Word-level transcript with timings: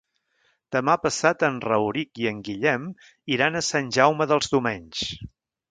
Demà 0.75 0.95
passat 1.03 1.45
en 1.49 1.59
Rauric 1.67 2.23
i 2.23 2.27
en 2.31 2.41
Guillem 2.49 2.89
iran 3.37 3.59
a 3.59 3.65
Sant 3.71 3.95
Jaume 3.99 4.33
dels 4.33 4.55
Domenys. 4.57 5.11